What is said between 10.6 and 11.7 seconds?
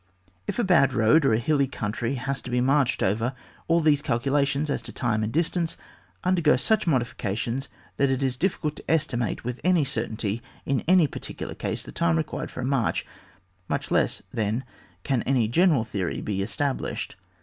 in any particular